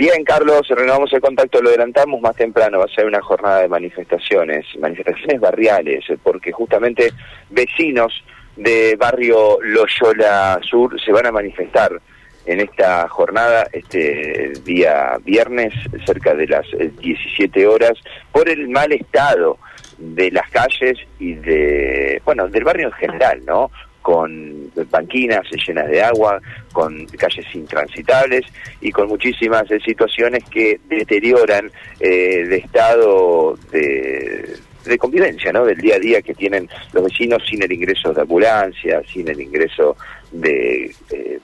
Bien, 0.00 0.24
Carlos, 0.24 0.66
renovamos 0.66 1.12
el 1.12 1.20
contacto, 1.20 1.60
lo 1.60 1.68
adelantamos 1.68 2.22
más 2.22 2.34
temprano, 2.34 2.78
va 2.78 2.86
a 2.86 2.94
ser 2.94 3.04
una 3.04 3.20
jornada 3.20 3.60
de 3.60 3.68
manifestaciones, 3.68 4.64
manifestaciones 4.78 5.38
barriales, 5.38 6.06
porque 6.22 6.52
justamente 6.52 7.12
vecinos 7.50 8.24
de 8.56 8.96
barrio 8.96 9.58
Loyola 9.60 10.58
Sur 10.62 10.98
se 10.98 11.12
van 11.12 11.26
a 11.26 11.32
manifestar 11.32 12.00
en 12.46 12.60
esta 12.60 13.06
jornada, 13.08 13.68
este 13.74 14.54
día 14.64 15.18
viernes, 15.22 15.74
cerca 16.06 16.34
de 16.34 16.46
las 16.46 16.66
17 17.02 17.66
horas, 17.66 17.92
por 18.32 18.48
el 18.48 18.70
mal 18.70 18.92
estado 18.92 19.58
de 19.98 20.30
las 20.30 20.48
calles 20.48 20.96
y 21.18 21.34
de, 21.34 22.22
bueno, 22.24 22.48
del 22.48 22.64
barrio 22.64 22.86
en 22.86 22.94
general, 22.94 23.42
¿no? 23.44 23.70
Con 24.02 24.70
banquinas 24.90 25.46
llenas 25.66 25.88
de 25.88 26.02
agua, 26.02 26.40
con 26.72 27.06
calles 27.06 27.46
intransitables 27.54 28.44
y 28.80 28.90
con 28.90 29.08
muchísimas 29.08 29.70
eh, 29.70 29.80
situaciones 29.84 30.44
que 30.44 30.80
deterioran 30.88 31.70
eh, 31.98 32.42
el 32.42 32.52
estado 32.52 33.56
de, 33.70 34.58
convivencia, 34.98 35.52
¿no? 35.52 35.64
Del 35.64 35.78
día 35.78 35.96
a 35.96 35.98
día 35.98 36.22
que 36.22 36.34
tienen 36.34 36.68
los 36.92 37.04
vecinos 37.04 37.42
sin 37.48 37.62
el 37.62 37.70
ingreso 37.70 38.12
de 38.12 38.22
ambulancia, 38.22 39.02
sin 39.12 39.28
el 39.28 39.40
ingreso 39.40 39.96
de 40.32 40.92
eh, 41.10 41.38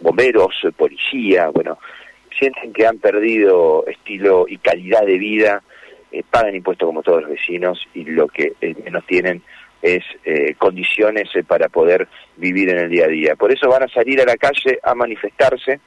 bomberos, 0.00 0.54
policía, 0.76 1.48
bueno, 1.50 1.78
sienten 2.36 2.72
que 2.72 2.86
han 2.86 2.98
perdido 2.98 3.84
estilo 3.86 4.46
y 4.48 4.56
calidad 4.58 5.06
de 5.06 5.18
vida, 5.18 5.62
pagan 6.30 6.56
impuestos 6.56 6.86
como 6.86 7.02
todos 7.02 7.22
los 7.22 7.30
vecinos 7.30 7.86
y 7.94 8.04
lo 8.04 8.26
que 8.26 8.54
menos 8.84 9.06
tienen 9.06 9.42
es 9.82 10.04
eh, 10.24 10.54
condiciones 10.58 11.28
eh, 11.34 11.42
para 11.42 11.68
poder 11.68 12.08
vivir 12.36 12.70
en 12.70 12.78
el 12.78 12.90
día 12.90 13.04
a 13.04 13.08
día. 13.08 13.36
Por 13.36 13.52
eso 13.52 13.68
van 13.68 13.82
a 13.82 13.88
salir 13.88 14.20
a 14.20 14.24
la 14.24 14.36
calle 14.36 14.78
a 14.82 14.94
manifestarse 14.94 15.80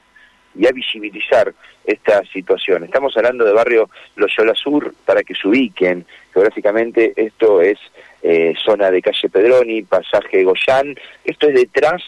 y 0.56 0.68
a 0.68 0.72
visibilizar 0.72 1.54
esta 1.86 2.24
situación. 2.26 2.84
Estamos 2.84 3.16
hablando 3.18 3.44
de 3.44 3.54
barrio 3.54 3.90
Loyola 4.16 4.54
Sur, 4.56 4.94
para 5.06 5.24
que 5.24 5.36
se 5.36 5.48
ubiquen 5.48 6.06
geográficamente, 6.32 7.14
esto 7.16 7.62
es 7.62 7.78
eh, 8.22 8.54
zona 8.64 8.90
de 8.92 9.02
calle 9.02 9.30
Pedroni, 9.30 9.82
pasaje 9.84 10.44
Goyán, 10.44 10.96
esto 11.26 11.48
es 11.48 11.56
detrás, 11.56 12.02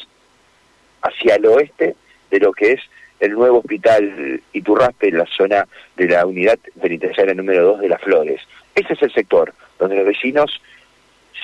hacia 1.02 1.36
el 1.36 1.46
oeste, 1.48 1.96
de 2.32 2.40
lo 2.40 2.52
que 2.52 2.74
es 2.74 2.82
el 3.20 3.34
nuevo 3.34 3.60
hospital 3.60 4.42
Iturraspe, 4.54 5.10
en 5.10 5.18
la 5.20 5.26
zona 5.26 5.68
de 5.96 6.08
la 6.08 6.26
unidad 6.26 6.60
penitenciaria 6.82 7.34
número 7.34 7.66
2 7.66 7.82
de 7.82 7.90
Las 7.90 8.02
Flores. 8.02 8.42
Ese 8.74 8.94
es 8.94 9.02
el 9.02 9.14
sector 9.14 9.54
donde 9.80 9.96
los 9.96 10.06
vecinos 10.06 10.62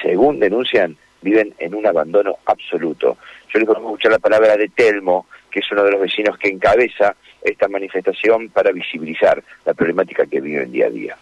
según 0.02 0.40
denuncian, 0.40 0.98
viven 1.22 1.54
en 1.60 1.76
un 1.76 1.86
abandono 1.86 2.38
absoluto. 2.46 3.18
Yo 3.54 3.60
les 3.60 3.68
conozco 3.68 3.90
escuchar 3.90 4.12
la 4.12 4.20
palabra 4.20 4.58
de 4.58 4.70
Telmo, 4.70 5.28
que 5.50 5.60
es 5.60 5.72
uno 5.72 5.84
de 5.84 5.92
los 5.92 6.02
vecinos 6.02 6.38
que 6.38 6.50
encabeza 6.50 7.16
esta 7.42 7.68
manifestación 7.68 8.50
para 8.50 8.72
visibilizar 8.72 9.44
la 9.66 9.74
problemática 9.74 10.26
que 10.26 10.42
viven 10.42 10.72
día 10.72 10.88
a 10.88 10.90
día. 10.90 11.18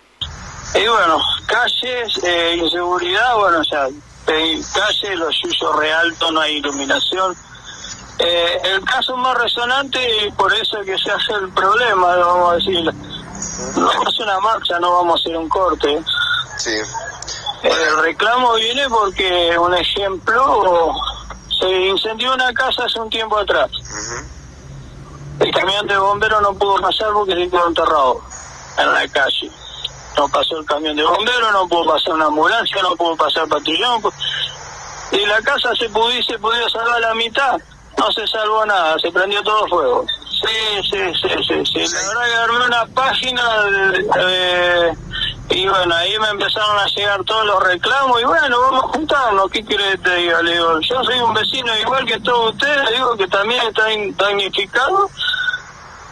Y 0.75 0.87
bueno, 0.87 1.19
calles, 1.47 2.23
eh, 2.23 2.55
inseguridad, 2.57 3.35
bueno, 3.37 3.59
o 3.59 3.63
sea, 3.63 3.87
calles, 4.25 5.17
los 5.17 5.35
suyos 5.35 5.79
realto, 5.79 6.31
no 6.31 6.41
hay 6.41 6.57
iluminación. 6.57 7.33
Eh, 8.19 8.59
el 8.75 8.83
caso 8.83 9.17
más 9.17 9.37
resonante, 9.37 9.99
y 10.27 10.31
por 10.31 10.53
eso 10.53 10.79
que 10.81 10.97
se 10.97 11.09
hace 11.09 11.33
el 11.41 11.49
problema, 11.53 12.15
vamos 12.17 12.51
a 12.51 12.55
decir, 12.57 12.83
no 13.77 13.89
hacer 13.89 14.23
una 14.23 14.39
marcha, 14.41 14.79
no 14.79 14.91
vamos 14.91 15.19
a 15.19 15.23
hacer 15.23 15.37
un 15.37 15.49
corte. 15.49 15.99
Sí. 16.57 16.75
El 17.63 18.01
reclamo 18.01 18.55
viene 18.55 18.87
porque, 18.89 19.57
un 19.57 19.73
ejemplo, 19.73 20.93
se 21.59 21.69
incendió 21.69 22.33
una 22.33 22.53
casa 22.53 22.85
hace 22.85 22.99
un 22.99 23.09
tiempo 23.09 23.37
atrás. 23.37 23.69
El 25.39 25.51
camión 25.53 25.87
de 25.87 25.97
bomberos 25.97 26.41
no 26.41 26.53
pudo 26.53 26.75
pasar 26.75 27.11
porque 27.13 27.33
se 27.33 27.49
quedó 27.49 27.67
enterrado 27.67 28.21
en 28.77 28.93
la 28.93 29.07
calle. 29.07 29.51
No 30.17 30.27
pasó 30.29 30.57
el 30.57 30.65
camión 30.65 30.95
de 30.95 31.03
bomberos, 31.03 31.51
no 31.51 31.67
pudo 31.67 31.93
pasar 31.93 32.13
una 32.13 32.25
ambulancia, 32.25 32.81
no 32.81 32.95
pudo 32.95 33.15
pasar 33.15 33.47
patrullón. 33.47 34.01
Y 35.11 35.25
la 35.25 35.41
casa 35.41 35.73
se 35.75 35.89
pudo, 35.89 36.09
se 36.25 36.37
pudo 36.39 36.69
salvar 36.69 36.95
a 36.95 36.99
la 36.99 37.13
mitad. 37.15 37.57
No 37.97 38.11
se 38.11 38.25
salvó 38.27 38.65
nada, 38.65 38.97
se 38.99 39.11
prendió 39.11 39.41
todo 39.43 39.67
fuego. 39.67 40.05
Sí, 40.29 40.89
sí, 40.89 40.97
sí, 41.21 41.29
sí, 41.45 41.65
sí. 41.65 41.95
La 41.95 42.07
verdad 42.07 42.25
que 42.25 42.35
armé 42.35 42.65
una 42.65 42.85
página 42.87 43.63
de 43.63 44.97
y 45.51 45.67
bueno, 45.67 45.95
ahí 45.95 46.17
me 46.19 46.29
empezaron 46.29 46.77
a 46.77 46.85
llegar 46.85 47.23
todos 47.23 47.45
los 47.45 47.63
reclamos 47.63 48.21
y 48.21 48.23
bueno, 48.23 48.61
vamos 48.61 48.83
a 48.83 48.87
juntarnos, 48.89 49.49
¿qué 49.49 49.65
quiere 49.65 49.91
que 49.91 49.97
te 49.97 50.15
diga? 50.15 50.41
Le 50.43 50.53
digo, 50.53 50.79
yo 50.79 51.03
soy 51.03 51.19
un 51.19 51.33
vecino 51.33 51.75
igual 51.79 52.05
que 52.05 52.19
todos 52.19 52.53
ustedes, 52.53 52.89
digo 52.91 53.17
que 53.17 53.27
también 53.27 53.61
está 53.67 53.85
damnificado 54.23 55.09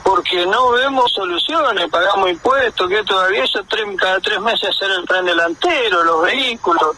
porque 0.03 0.45
no 0.47 0.71
vemos 0.71 1.11
soluciones, 1.11 1.87
pagamos 1.89 2.29
impuestos, 2.31 2.89
que 2.89 3.03
todavía 3.03 3.43
eso 3.43 3.59
cada 3.97 4.19
tres 4.21 4.39
meses 4.39 4.69
hacer 4.69 4.89
el 4.89 5.05
tren 5.05 5.25
delantero, 5.25 6.03
los 6.03 6.23
vehículos. 6.23 6.95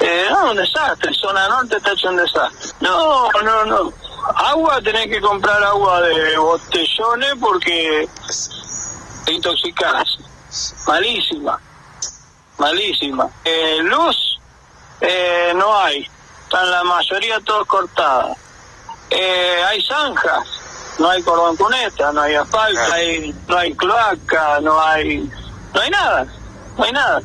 Eh, 0.00 0.26
no, 0.30 0.50
un 0.50 0.56
desastre, 0.56 1.12
zona 1.14 1.48
norte 1.48 1.76
está 1.76 1.92
hecho 1.92 2.08
un 2.08 2.16
desastre. 2.16 2.72
No, 2.80 3.30
no, 3.44 3.64
no. 3.64 3.92
Agua, 4.34 4.80
tenés 4.82 5.06
que 5.06 5.20
comprar 5.20 5.62
agua 5.62 6.02
de 6.02 6.36
botellones 6.36 7.34
porque 7.40 8.08
te 9.24 9.32
intoxicás. 9.32 10.18
Malísima 10.86 11.58
malísima. 12.58 13.28
Eh, 13.44 13.78
luz 13.82 14.38
eh, 15.00 15.52
no 15.54 15.76
hay, 15.78 16.06
están 16.44 16.70
la 16.70 16.84
mayoría 16.84 17.40
todos 17.40 17.66
cortadas. 17.66 18.36
Eh, 19.10 19.62
hay 19.66 19.80
zanjas, 19.82 20.46
no 20.98 21.08
hay 21.08 21.22
cordón 21.22 21.56
cuneta, 21.56 22.12
no 22.12 22.20
hay 22.20 22.34
asfalto, 22.34 22.80
no 23.48 23.56
hay 23.56 23.74
cloaca, 23.74 24.60
no 24.60 24.80
hay, 24.80 25.30
no 25.74 25.80
hay 25.80 25.90
nada, 25.90 26.26
no 26.76 26.84
hay 26.84 26.92
nada. 26.92 27.22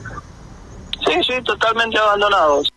Sí, 1.05 1.21
sí, 1.27 1.41
totalmente 1.43 1.97
abandonados 1.97 2.72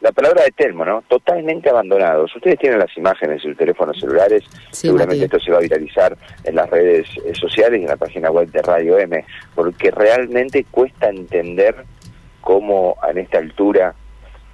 la 0.00 0.12
palabra 0.12 0.44
de 0.44 0.50
Telmo, 0.52 0.84
¿no? 0.84 1.02
Totalmente 1.08 1.68
abandonados. 1.68 2.34
Ustedes 2.34 2.58
tienen 2.58 2.78
las 2.78 2.96
imágenes 2.96 3.36
en 3.36 3.50
sus 3.50 3.56
teléfonos 3.56 3.98
celulares, 3.98 4.44
seguramente 4.70 5.24
esto 5.24 5.38
se 5.38 5.50
va 5.50 5.58
a 5.58 5.60
viralizar 5.60 6.16
en 6.44 6.54
las 6.54 6.70
redes 6.70 7.06
eh, 7.24 7.34
sociales 7.34 7.80
y 7.80 7.84
en 7.84 7.90
la 7.90 7.96
página 7.96 8.30
web 8.30 8.50
de 8.50 8.62
Radio 8.62 8.98
M, 8.98 9.24
porque 9.54 9.90
realmente 9.90 10.64
cuesta 10.70 11.10
entender 11.10 11.84
cómo 12.40 12.96
en 13.08 13.18
esta 13.18 13.38
altura 13.38 13.94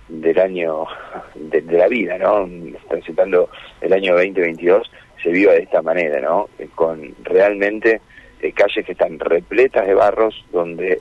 del 0.08 0.38
año 0.38 0.86
de, 1.34 1.62
la 1.62 1.88
vida, 1.88 2.18
¿no? 2.18 2.48
Transitando 2.88 3.48
el 3.80 3.92
año 3.92 4.14
2022, 4.14 4.90
se 5.22 5.30
viva 5.30 5.52
de 5.52 5.62
esta 5.62 5.82
manera, 5.82 6.20
¿no? 6.20 6.48
Eh, 6.58 6.68
con 6.74 7.14
realmente 7.22 8.00
eh, 8.40 8.52
calles 8.52 8.84
que 8.84 8.92
están 8.92 9.18
repletas 9.18 9.86
de 9.86 9.94
barros, 9.94 10.44
donde 10.52 11.00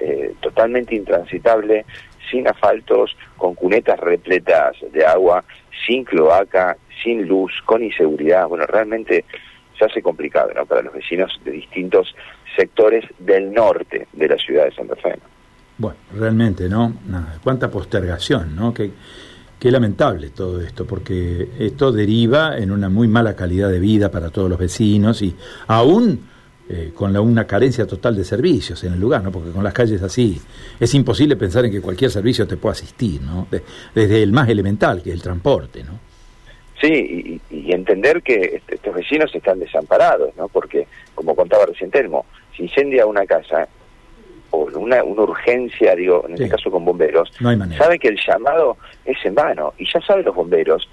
es 0.00 0.36
totalmente 0.40 0.94
intransitable, 0.94 1.84
sin 2.30 2.48
asfaltos, 2.48 3.16
con 3.36 3.54
cunetas 3.54 3.98
repletas 4.00 4.76
de 4.92 5.04
agua, 5.04 5.44
sin 5.86 6.04
cloaca, 6.04 6.76
sin 7.02 7.26
luz, 7.26 7.52
con 7.64 7.82
inseguridad. 7.82 8.48
Bueno, 8.48 8.66
realmente 8.66 9.24
se 9.78 9.84
hace 9.84 10.02
complicado 10.02 10.52
¿no? 10.54 10.66
para 10.66 10.82
los 10.82 10.94
vecinos 10.94 11.38
de 11.44 11.52
distintos 11.52 12.14
sectores 12.56 13.04
del 13.18 13.52
norte 13.52 14.08
de 14.12 14.28
la 14.28 14.36
ciudad 14.36 14.64
de 14.64 14.72
Santa 14.72 14.96
Fe. 14.96 15.18
Bueno, 15.78 15.98
realmente, 16.14 16.68
¿no? 16.68 16.94
cuánta 17.44 17.70
postergación, 17.70 18.56
¿no? 18.56 18.72
Qué, 18.72 18.90
qué 19.60 19.70
lamentable 19.70 20.30
todo 20.30 20.62
esto, 20.62 20.86
porque 20.86 21.48
esto 21.58 21.92
deriva 21.92 22.56
en 22.56 22.70
una 22.70 22.88
muy 22.88 23.08
mala 23.08 23.36
calidad 23.36 23.68
de 23.68 23.78
vida 23.78 24.10
para 24.10 24.30
todos 24.30 24.48
los 24.48 24.58
vecinos 24.58 25.20
y 25.20 25.36
aún 25.66 26.30
eh, 26.68 26.90
con 26.92 27.12
la, 27.12 27.20
una 27.20 27.46
carencia 27.46 27.86
total 27.86 28.16
de 28.16 28.24
servicios 28.24 28.82
en 28.82 28.94
el 28.94 28.98
lugar, 28.98 29.22
¿no? 29.22 29.30
porque 29.30 29.50
con 29.52 29.62
las 29.62 29.72
calles 29.72 30.02
así 30.02 30.40
es 30.80 30.94
imposible 30.94 31.36
pensar 31.36 31.64
en 31.64 31.70
que 31.70 31.80
cualquier 31.80 32.10
servicio 32.10 32.44
te 32.44 32.56
pueda 32.56 32.72
asistir, 32.72 33.22
¿no? 33.22 33.46
desde 33.94 34.20
el 34.20 34.32
más 34.32 34.48
elemental, 34.48 35.00
que 35.00 35.10
es 35.10 35.14
el 35.14 35.22
transporte. 35.22 35.84
¿no? 35.84 36.00
Sí, 36.80 37.40
y, 37.50 37.72
entender 37.72 38.20
que 38.20 38.62
estos 38.66 38.94
vecinos 38.94 39.32
están 39.32 39.60
desamparados, 39.60 40.34
¿no? 40.36 40.48
porque, 40.48 40.88
como 41.14 41.36
contaba 41.36 41.66
recién 41.66 41.90
Telmo, 41.90 42.26
si 42.56 42.64
incendia 42.64 43.06
una 43.06 43.24
casa 43.26 43.68
o 44.50 44.68
una, 44.74 45.04
una 45.04 45.22
urgencia, 45.22 45.94
digo, 45.94 46.24
en 46.26 46.34
este 46.34 46.48
caso 46.48 46.68
con 46.68 46.84
bomberos, 46.84 47.30
sabe 47.78 47.98
que 48.00 48.08
el 48.08 48.18
llamado 48.26 48.76
es 49.04 49.18
en 49.24 49.36
vano, 49.36 49.72
y 49.78 49.86
ya 49.92 50.00
saben 50.00 50.24
los 50.24 50.34
bomberos 50.34 50.88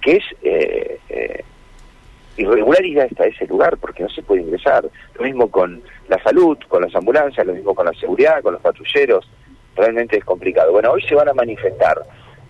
que 0.00 0.16
es... 0.16 0.24
Eh, 0.42 0.98
eh, 1.08 1.44
irregular 2.38 2.84
ir 2.84 3.00
hasta 3.00 3.26
ese 3.26 3.46
lugar 3.46 3.76
porque 3.78 4.02
no 4.02 4.08
se 4.08 4.22
puede 4.22 4.42
ingresar. 4.42 4.88
Lo 5.14 5.24
mismo 5.24 5.50
con 5.50 5.82
la 6.08 6.22
salud, 6.22 6.56
con 6.68 6.82
las 6.82 6.94
ambulancias, 6.94 7.46
lo 7.46 7.54
mismo 7.54 7.74
con 7.74 7.86
la 7.86 7.92
seguridad, 7.92 8.42
con 8.42 8.54
los 8.54 8.62
patrulleros. 8.62 9.28
Realmente 9.76 10.16
es 10.16 10.24
complicado. 10.24 10.72
Bueno, 10.72 10.92
hoy 10.92 11.02
se 11.02 11.14
van 11.14 11.28
a 11.28 11.34
manifestar 11.34 12.02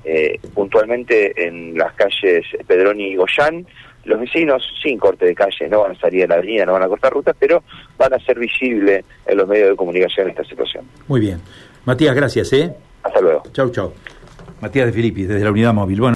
eh, 0.04 0.38
puntualmente 0.54 1.46
en 1.46 1.76
las 1.76 1.92
calles 1.94 2.44
Pedroni 2.66 3.08
y 3.08 3.16
Goyán. 3.16 3.66
Los 4.04 4.20
vecinos, 4.20 4.62
sin 4.82 4.98
corte 4.98 5.26
de 5.26 5.34
calle, 5.34 5.68
no 5.68 5.80
van 5.80 5.92
a 5.92 6.00
salir 6.00 6.24
a 6.24 6.28
la 6.28 6.34
avenida, 6.36 6.64
no 6.64 6.72
van 6.72 6.84
a 6.84 6.88
cortar 6.88 7.12
rutas, 7.12 7.36
pero 7.38 7.62
van 7.98 8.14
a 8.14 8.18
ser 8.20 8.38
visibles 8.38 9.04
en 9.26 9.36
los 9.36 9.46
medios 9.46 9.70
de 9.70 9.76
comunicación 9.76 10.30
esta 10.30 10.44
situación. 10.44 10.86
Muy 11.08 11.20
bien. 11.20 11.40
Matías, 11.84 12.14
gracias. 12.14 12.52
¿eh? 12.54 12.72
Hasta 13.02 13.20
luego. 13.20 13.42
Chau, 13.52 13.70
chau. 13.70 13.92
Matías 14.60 14.86
de 14.86 14.92
Filippi, 14.92 15.24
desde 15.24 15.44
la 15.44 15.50
Unidad 15.50 15.74
Móvil. 15.74 16.00
Bueno. 16.00 16.06